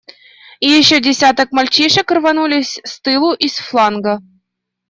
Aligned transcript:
И 0.59 0.67
еще 0.67 0.99
десяток 0.99 1.51
мальчишек 1.51 2.09
рванулись 2.09 2.79
с 2.83 2.99
тылу 3.01 3.35
и 3.35 3.47
с 3.47 3.59
фланга. 3.59 4.19